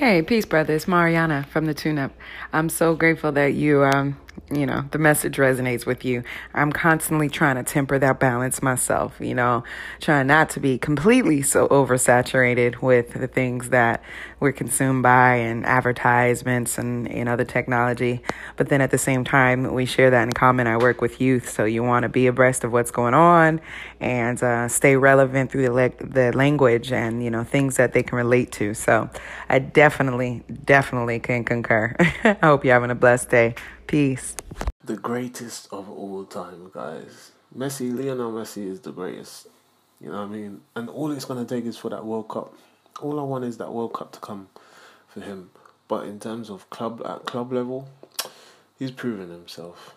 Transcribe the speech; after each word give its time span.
Hey, 0.00 0.22
peace, 0.22 0.46
brother. 0.46 0.72
It's 0.72 0.88
Mariana 0.88 1.46
from 1.50 1.66
the 1.66 1.74
Tune 1.74 1.98
Up. 1.98 2.12
I'm 2.54 2.70
so 2.70 2.94
grateful 2.94 3.32
that 3.32 3.52
you, 3.52 3.84
um, 3.84 4.16
you 4.50 4.66
know, 4.66 4.84
the 4.90 4.98
message 4.98 5.36
resonates 5.36 5.86
with 5.86 6.04
you. 6.04 6.24
I'm 6.54 6.72
constantly 6.72 7.28
trying 7.28 7.56
to 7.56 7.62
temper 7.62 7.98
that 7.98 8.18
balance 8.18 8.62
myself, 8.62 9.16
you 9.20 9.34
know, 9.34 9.64
trying 10.00 10.26
not 10.26 10.50
to 10.50 10.60
be 10.60 10.78
completely 10.78 11.42
so 11.42 11.68
oversaturated 11.68 12.82
with 12.82 13.12
the 13.14 13.28
things 13.28 13.70
that 13.70 14.02
we're 14.40 14.52
consumed 14.52 15.02
by 15.02 15.36
and 15.36 15.64
advertisements 15.64 16.78
and, 16.78 17.08
know, 17.24 17.36
the 17.36 17.44
technology. 17.44 18.22
But 18.56 18.68
then 18.68 18.80
at 18.80 18.90
the 18.90 18.98
same 18.98 19.24
time, 19.24 19.72
we 19.72 19.86
share 19.86 20.10
that 20.10 20.22
in 20.22 20.32
common. 20.32 20.66
I 20.66 20.76
work 20.78 21.00
with 21.00 21.20
youth, 21.20 21.48
so 21.48 21.64
you 21.64 21.82
want 21.82 22.02
to 22.02 22.08
be 22.08 22.26
abreast 22.26 22.64
of 22.64 22.72
what's 22.72 22.90
going 22.90 23.14
on 23.14 23.60
and 24.00 24.42
uh, 24.42 24.66
stay 24.68 24.96
relevant 24.96 25.52
through 25.52 25.66
the, 25.66 25.72
le- 25.72 26.04
the 26.04 26.32
language 26.36 26.90
and, 26.90 27.22
you 27.22 27.30
know, 27.30 27.44
things 27.44 27.76
that 27.76 27.92
they 27.92 28.02
can 28.02 28.16
relate 28.16 28.50
to. 28.52 28.74
So 28.74 29.10
I 29.48 29.58
definitely, 29.58 30.42
definitely 30.64 31.20
can 31.20 31.44
concur. 31.44 31.94
I 32.24 32.36
hope 32.42 32.64
you're 32.64 32.74
having 32.74 32.90
a 32.90 32.94
blessed 32.96 33.30
day. 33.30 33.54
Peace. 33.90 34.36
The 34.84 34.96
greatest 34.96 35.66
of 35.72 35.90
all 35.90 36.24
time, 36.24 36.70
guys. 36.72 37.32
Messi, 37.58 37.92
Lionel 37.92 38.30
Messi 38.30 38.64
is 38.68 38.78
the 38.78 38.92
greatest. 38.92 39.48
You 40.00 40.10
know 40.10 40.18
what 40.18 40.26
I 40.26 40.26
mean? 40.26 40.60
And 40.76 40.88
all 40.88 41.10
it's 41.10 41.24
going 41.24 41.44
to 41.44 41.54
take 41.54 41.64
is 41.64 41.76
for 41.76 41.88
that 41.88 42.06
World 42.06 42.28
Cup. 42.28 42.54
All 43.02 43.18
I 43.18 43.24
want 43.24 43.44
is 43.44 43.58
that 43.58 43.72
World 43.72 43.92
Cup 43.92 44.12
to 44.12 44.20
come 44.20 44.48
for 45.08 45.22
him. 45.22 45.50
But 45.88 46.06
in 46.06 46.20
terms 46.20 46.50
of 46.50 46.70
club 46.70 47.02
at 47.04 47.26
club 47.26 47.52
level, 47.52 47.88
he's 48.78 48.92
proven 48.92 49.28
himself. 49.28 49.96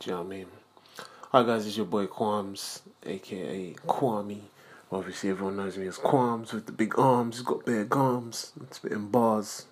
Do 0.00 0.08
you 0.08 0.16
know 0.16 0.22
what 0.22 0.26
I 0.26 0.36
mean? 0.36 0.46
Hi 1.30 1.42
guys, 1.42 1.66
it's 1.66 1.76
your 1.76 1.84
boy 1.84 2.06
Quams, 2.06 2.80
aka 3.04 3.74
Kwame. 3.86 4.40
Obviously, 4.90 5.28
everyone 5.28 5.58
knows 5.58 5.76
me 5.76 5.86
as 5.86 5.98
Quams 5.98 6.54
with 6.54 6.64
the 6.64 6.72
big 6.72 6.98
arms. 6.98 7.36
He's 7.36 7.44
got 7.44 7.66
big 7.66 7.94
arms. 7.94 8.52
Spitting 8.70 9.08
bars. 9.08 9.66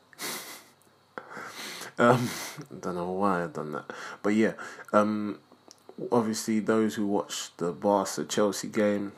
Um, 2.11 2.31
I 2.59 2.75
don't 2.81 2.95
know 2.95 3.11
why 3.11 3.43
I've 3.43 3.53
done 3.53 3.73
that, 3.73 3.93
but 4.23 4.31
yeah. 4.31 4.53
Um, 4.93 5.39
obviously, 6.11 6.61
those 6.61 6.95
who 6.95 7.07
watch 7.07 7.57
the 7.57 7.73
Barca 7.73 8.25
Chelsea 8.25 8.69
game, 8.69 9.13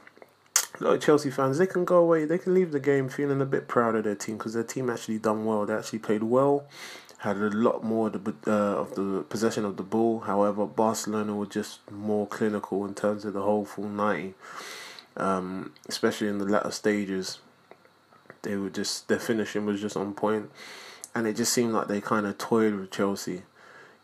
a 0.80 0.84
lot 0.84 0.94
of 0.94 1.02
Chelsea 1.02 1.30
fans, 1.30 1.58
they 1.58 1.66
can 1.66 1.84
go 1.84 1.96
away. 1.96 2.24
They 2.24 2.38
can 2.38 2.54
leave 2.54 2.72
the 2.72 2.80
game 2.80 3.08
feeling 3.08 3.41
a 3.41 3.46
bit 3.46 3.68
proud 3.68 3.94
of 3.94 4.04
their 4.04 4.14
team 4.14 4.38
because 4.38 4.54
their 4.54 4.64
team 4.64 4.91
actually 4.91 5.18
done 5.18 5.44
well. 5.44 5.66
They 5.66 5.74
actually 5.74 6.00
played 6.00 6.22
well. 6.22 6.64
Had 7.18 7.36
a 7.38 7.48
lot 7.48 7.82
more 7.82 8.08
of 8.08 8.24
the, 8.24 8.34
uh, 8.46 8.80
of 8.80 8.94
the 8.96 9.24
possession 9.28 9.64
of 9.64 9.78
the 9.78 9.82
ball. 9.82 10.20
However, 10.20 10.66
Barcelona 10.66 11.34
were 11.34 11.46
just 11.46 11.91
more 11.91 12.26
clinical 12.26 12.84
in 12.84 12.94
terms 12.94 13.24
of 13.24 13.32
the 13.32 13.42
whole 13.42 13.64
full 13.64 13.88
ninety 13.88 14.34
um, 15.16 15.72
especially 15.88 16.28
in 16.28 16.38
the 16.38 16.44
latter 16.44 16.70
stages. 16.70 17.38
They 18.42 18.56
were 18.56 18.70
just 18.70 19.08
their 19.08 19.19
finishing 19.19 19.64
was 19.64 19.80
just 19.80 19.96
on 19.96 20.12
point, 20.14 20.50
and 21.14 21.26
it 21.26 21.36
just 21.36 21.52
seemed 21.52 21.72
like 21.72 21.88
they 21.88 22.00
kind 22.00 22.26
of 22.26 22.38
toyed 22.38 22.74
with 22.74 22.90
Chelsea, 22.90 23.42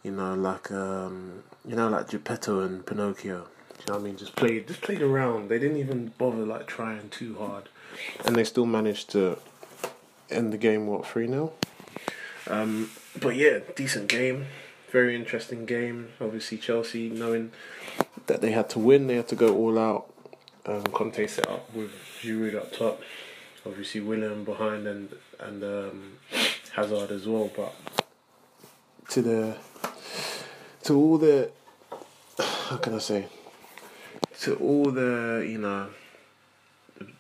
you 0.02 0.12
know, 0.12 0.34
like 0.34 0.70
um, 0.70 1.42
you 1.66 1.76
know, 1.76 1.88
like 1.88 2.08
Geppetto 2.08 2.60
and 2.60 2.84
Pinocchio. 2.84 3.46
you 3.78 3.84
know 3.88 3.94
what 3.94 3.94
I 3.94 3.98
mean? 3.98 4.16
Just 4.16 4.36
played, 4.36 4.68
just 4.68 4.80
played 4.80 5.02
around. 5.02 5.48
They 5.48 5.58
didn't 5.58 5.78
even 5.78 6.12
bother 6.18 6.44
like 6.44 6.66
trying 6.66 7.08
too 7.10 7.36
hard, 7.36 7.68
and 8.24 8.36
they 8.36 8.44
still 8.44 8.66
managed 8.66 9.10
to 9.10 9.38
end 10.30 10.52
the 10.52 10.58
game 10.58 10.86
what 10.86 11.06
three 11.06 11.26
0 11.26 11.52
um, 12.48 12.90
But 13.20 13.36
yeah, 13.36 13.58
decent 13.74 14.08
game, 14.08 14.46
very 14.90 15.14
interesting 15.14 15.66
game. 15.66 16.10
Obviously, 16.20 16.58
Chelsea 16.58 17.08
knowing 17.08 17.52
that 18.26 18.40
they 18.40 18.52
had 18.52 18.70
to 18.70 18.78
win, 18.78 19.06
they 19.06 19.16
had 19.16 19.28
to 19.28 19.36
go 19.36 19.56
all 19.56 19.78
out 19.78 20.10
um, 20.66 20.84
Conte 20.84 21.26
set 21.26 21.48
up 21.48 21.72
with 21.74 21.90
Giroud 22.20 22.54
up 22.54 22.72
top, 22.72 23.00
obviously 23.66 24.00
Willian 24.00 24.44
behind 24.44 24.86
and 24.86 25.14
and 25.38 25.64
um, 25.64 26.12
Hazard 26.72 27.10
as 27.10 27.26
well. 27.26 27.50
But 27.54 27.74
to 29.10 29.22
the 29.22 29.56
to 30.84 30.94
all 30.96 31.18
the 31.18 31.50
how 32.38 32.76
can 32.76 32.94
I 32.94 32.98
say 32.98 33.26
to 34.40 34.54
all 34.56 34.90
the 34.90 35.46
you 35.46 35.58
know 35.58 35.88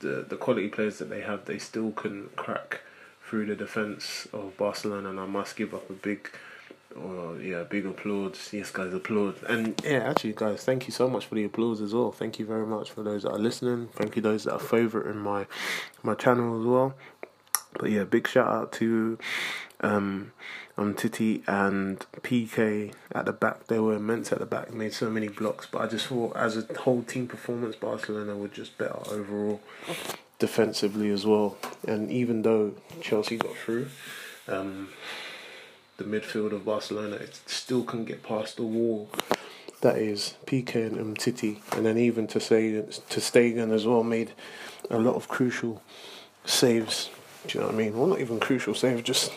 the 0.00 0.24
the 0.28 0.36
quality 0.36 0.68
players 0.68 0.98
that 0.98 1.10
they 1.10 1.20
have, 1.22 1.44
they 1.44 1.58
still 1.58 1.92
couldn't 1.92 2.36
crack 2.36 2.80
through 3.26 3.46
the 3.46 3.54
defense 3.54 4.26
of 4.32 4.56
Barcelona, 4.56 5.10
and 5.10 5.20
I 5.20 5.26
must 5.26 5.56
give 5.56 5.74
up 5.74 5.88
a 5.88 5.94
big 5.94 6.30
well, 6.96 7.38
yeah, 7.40 7.62
big 7.62 7.86
applause. 7.86 8.50
Yes, 8.52 8.70
guys, 8.70 8.92
applaud. 8.92 9.42
And 9.48 9.80
yeah, 9.84 10.10
actually, 10.10 10.32
guys, 10.32 10.64
thank 10.64 10.88
you 10.88 10.92
so 10.92 11.08
much 11.08 11.26
for 11.26 11.36
the 11.36 11.44
applause 11.44 11.80
as 11.80 11.94
well. 11.94 12.10
Thank 12.10 12.38
you 12.38 12.46
very 12.46 12.66
much 12.66 12.90
for 12.90 13.02
those 13.02 13.22
that 13.22 13.30
are 13.30 13.38
listening. 13.38 13.88
Thank 13.94 14.16
you 14.16 14.22
those 14.22 14.44
that 14.44 14.54
are 14.54 14.58
favoriting 14.58 15.16
my 15.16 15.46
my 16.02 16.14
channel 16.14 16.60
as 16.60 16.66
well. 16.66 16.94
But 17.80 17.90
yeah, 17.90 18.04
big 18.04 18.28
shout 18.28 18.46
out 18.46 18.72
to 18.72 19.18
um 19.80 20.32
um 20.76 20.92
Titi 20.92 21.42
and 21.46 22.04
Piqué 22.20 22.92
at 23.12 23.24
the 23.24 23.32
back. 23.32 23.68
They 23.68 23.78
were 23.78 23.94
immense 23.94 24.30
at 24.32 24.38
the 24.38 24.46
back. 24.46 24.72
Made 24.74 24.92
so 24.92 25.08
many 25.08 25.28
blocks, 25.28 25.66
but 25.66 25.80
I 25.80 25.86
just 25.86 26.06
thought 26.06 26.36
as 26.36 26.58
a 26.58 26.66
whole 26.80 27.02
team 27.02 27.26
performance, 27.26 27.76
Barcelona 27.76 28.36
were 28.36 28.48
just 28.48 28.76
better 28.76 29.00
overall, 29.10 29.62
defensively 30.38 31.10
as 31.10 31.24
well. 31.24 31.56
And 31.88 32.10
even 32.10 32.42
though 32.42 32.74
Chelsea 33.00 33.38
got 33.38 33.56
through. 33.56 33.88
Um, 34.46 34.88
the 36.00 36.04
midfield 36.04 36.52
of 36.52 36.64
Barcelona, 36.64 37.16
it 37.16 37.38
still 37.44 37.84
can 37.84 38.06
get 38.06 38.22
past 38.22 38.56
the 38.56 38.62
wall. 38.62 39.10
That 39.82 39.98
is 39.98 40.34
Piqué 40.46 40.86
and 40.86 40.96
Umtiti, 40.96 41.60
and 41.76 41.84
then 41.84 41.98
even 41.98 42.26
to 42.28 42.40
say 42.40 42.72
ter 42.72 43.20
Stegen 43.20 43.70
as 43.70 43.86
well 43.86 44.02
made 44.02 44.32
a 44.90 44.98
lot 44.98 45.14
of 45.14 45.28
crucial 45.28 45.82
saves. 46.44 47.10
Do 47.46 47.58
you 47.58 47.60
know 47.60 47.68
what 47.68 47.74
I 47.74 47.78
mean? 47.78 47.96
Well, 47.96 48.06
not 48.06 48.20
even 48.20 48.38
crucial 48.38 48.74
saves, 48.74 49.02
just 49.02 49.32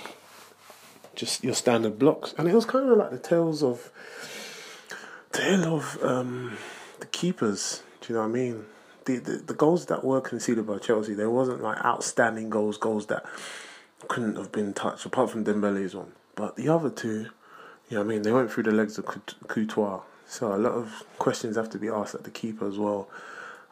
just 1.16 1.44
your 1.44 1.54
standard 1.54 2.00
blocks. 2.00 2.34
And 2.38 2.48
it 2.48 2.54
was 2.54 2.66
kind 2.66 2.90
of 2.90 2.98
like 2.98 3.12
the 3.12 3.20
tales 3.20 3.64
of 3.64 3.92
tale 5.32 5.76
of 5.76 6.04
um, 6.04 6.58
the 7.00 7.06
keepers. 7.08 7.84
Do 8.02 8.14
you 8.14 8.16
know 8.16 8.22
what 8.22 8.30
I 8.30 8.32
mean? 8.32 8.66
The, 9.06 9.18
the 9.18 9.32
the 9.38 9.54
goals 9.54 9.86
that 9.88 10.04
were 10.04 10.22
conceded 10.22 10.68
by 10.68 10.80
Chelsea, 10.80 11.14
there 11.14 11.30
wasn't 11.30 11.62
like 11.62 11.84
outstanding 11.84 12.50
goals, 12.50 12.78
goals 12.78 13.08
that 13.08 13.26
couldn't 14.08 14.36
have 14.36 14.52
been 14.52 14.74
touched 14.74 15.06
apart 15.06 15.30
from 15.30 15.44
Dembele's 15.46 15.96
one. 15.96 16.12
But 16.36 16.56
the 16.56 16.70
other 16.70 16.90
two, 16.90 17.30
you 17.90 17.98
know, 17.98 18.02
I 18.02 18.04
mean, 18.04 18.24
they 18.24 18.32
went 18.32 18.52
through 18.52 18.64
the 18.64 18.72
legs 18.72 18.98
of 18.98 19.06
Courtois, 19.06 20.02
so 20.28 20.54
a 20.54 20.58
lot 20.58 20.74
of 20.74 21.04
questions 21.20 21.56
have 21.56 21.70
to 21.72 21.78
be 21.78 21.90
asked 21.90 22.16
at 22.16 22.24
the 22.24 22.32
keeper 22.32 22.68
as 22.68 22.78
well. 22.78 23.08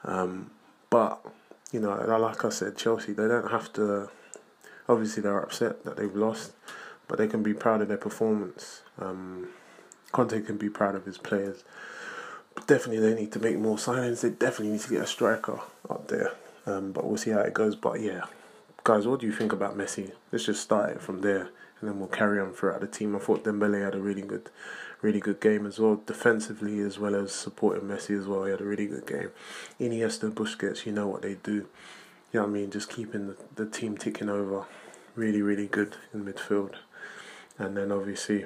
Um, 0.03 0.51
but 0.89 1.19
you 1.71 1.79
know, 1.79 1.95
like 2.17 2.43
I 2.45 2.49
said, 2.49 2.77
Chelsea 2.77 3.13
they 3.13 3.27
don't 3.27 3.51
have 3.51 3.71
to. 3.73 4.09
Obviously, 4.91 5.23
they're 5.23 5.39
upset 5.39 5.85
that 5.85 5.95
they've 5.95 6.15
lost, 6.15 6.51
but 7.07 7.17
they 7.17 7.27
can 7.27 7.41
be 7.41 7.53
proud 7.53 7.81
of 7.81 7.87
their 7.87 7.97
performance. 7.97 8.81
Um, 8.99 9.47
Conte 10.11 10.41
can 10.41 10.57
be 10.57 10.69
proud 10.69 10.95
of 10.95 11.05
his 11.05 11.17
players. 11.17 11.63
But 12.55 12.67
definitely, 12.67 12.99
they 12.99 13.19
need 13.19 13.31
to 13.31 13.39
make 13.39 13.57
more 13.57 13.77
signings. 13.77 14.19
They 14.19 14.31
definitely 14.31 14.73
need 14.73 14.81
to 14.81 14.89
get 14.89 15.01
a 15.03 15.07
striker 15.07 15.61
up 15.89 16.09
there. 16.09 16.33
Um, 16.65 16.91
but 16.91 17.05
we'll 17.05 17.15
see 17.15 17.31
how 17.31 17.39
it 17.39 17.53
goes. 17.53 17.77
But 17.77 18.01
yeah, 18.01 18.25
guys, 18.83 19.07
what 19.07 19.21
do 19.21 19.27
you 19.27 19.31
think 19.31 19.53
about 19.53 19.77
Messi? 19.77 20.11
Let's 20.29 20.45
just 20.45 20.61
start 20.61 20.89
it 20.89 21.01
from 21.01 21.21
there 21.21 21.51
and 21.79 21.89
then 21.89 21.99
we'll 21.99 22.09
carry 22.09 22.39
on 22.39 22.53
throughout 22.53 22.81
the 22.81 22.87
team. 22.87 23.15
I 23.15 23.19
thought 23.19 23.43
Dembele 23.43 23.83
had 23.83 23.95
a 23.95 23.99
really 23.99 24.21
good, 24.21 24.49
really 25.01 25.19
good 25.19 25.39
game 25.39 25.65
as 25.65 25.79
well, 25.79 26.01
defensively 26.05 26.79
as 26.79 26.99
well 26.99 27.15
as 27.15 27.31
supporting 27.31 27.87
Messi 27.87 28.17
as 28.17 28.27
well. 28.27 28.43
He 28.43 28.51
had 28.51 28.61
a 28.61 28.65
really 28.65 28.87
good 28.87 29.07
game. 29.07 29.31
Iniesta, 29.79 30.31
Busquets, 30.31 30.85
you 30.85 30.91
know 30.91 31.07
what 31.07 31.23
they 31.23 31.35
do. 31.35 31.67
You 32.31 32.39
know 32.39 32.41
what 32.41 32.49
I 32.49 32.53
mean? 32.53 32.71
Just 32.71 32.89
keeping 32.89 33.27
the, 33.27 33.37
the 33.55 33.65
team 33.65 33.97
ticking 33.97 34.29
over. 34.29 34.65
Really, 35.15 35.41
really 35.41 35.67
good 35.67 35.97
in 36.13 36.25
midfield. 36.25 36.75
And 37.57 37.75
then 37.75 37.91
obviously 37.91 38.45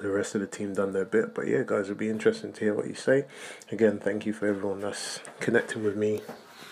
the 0.00 0.10
rest 0.10 0.34
of 0.34 0.40
the 0.40 0.46
team 0.46 0.74
done 0.74 0.92
their 0.92 1.04
bit. 1.04 1.34
But 1.34 1.48
yeah, 1.48 1.62
guys, 1.66 1.86
it'll 1.86 1.96
be 1.96 2.08
interesting 2.08 2.52
to 2.52 2.60
hear 2.60 2.74
what 2.74 2.86
you 2.86 2.94
say. 2.94 3.24
Again, 3.70 3.98
thank 3.98 4.24
you 4.24 4.32
for 4.32 4.46
everyone 4.46 4.80
that's 4.80 5.20
connecting 5.40 5.84
with 5.84 5.96
me. 5.96 6.22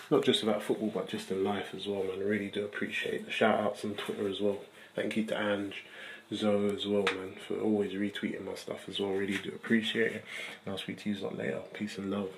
Not 0.09 0.23
just 0.23 0.43
about 0.43 0.63
football, 0.63 0.91
but 0.93 1.07
just 1.07 1.31
in 1.31 1.43
life 1.43 1.73
as 1.75 1.87
well, 1.87 2.03
man. 2.03 2.19
I 2.19 2.23
really 2.23 2.49
do 2.49 2.65
appreciate 2.65 3.25
the 3.25 3.31
shout 3.31 3.59
outs 3.59 3.85
on 3.85 3.95
Twitter 3.95 4.27
as 4.27 4.41
well. 4.41 4.57
Thank 4.95 5.15
you 5.15 5.25
to 5.25 5.41
Ange, 5.41 5.85
Zoe 6.33 6.73
as 6.73 6.85
well, 6.85 7.05
man, 7.05 7.35
for 7.47 7.59
always 7.59 7.93
retweeting 7.93 8.43
my 8.43 8.55
stuff 8.55 8.89
as 8.89 8.99
well. 8.99 9.11
Really 9.11 9.37
do 9.37 9.49
appreciate 9.49 10.11
it. 10.11 10.25
And 10.65 10.73
I'll 10.73 10.77
speak 10.77 10.99
to 11.03 11.09
you 11.09 11.29
later. 11.29 11.61
Peace 11.73 11.97
and 11.97 12.11
love. 12.11 12.29